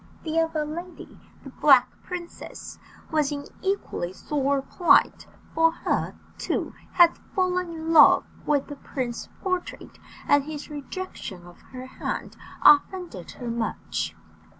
[0.23, 2.79] The other lady the Black Princess
[3.11, 9.29] was in equally sore plight, for she, too, had fallen in love with the prince's
[9.43, 12.35] portrait, and his rejection of her hand
[12.65, 14.15] offended her much.